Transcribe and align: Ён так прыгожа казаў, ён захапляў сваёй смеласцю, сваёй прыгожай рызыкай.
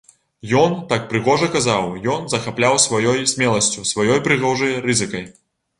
Ён 0.61 0.71
так 0.93 1.03
прыгожа 1.11 1.49
казаў, 1.57 1.85
ён 2.15 2.25
захапляў 2.33 2.81
сваёй 2.89 3.19
смеласцю, 3.35 3.87
сваёй 3.95 4.19
прыгожай 4.31 4.77
рызыкай. 4.89 5.33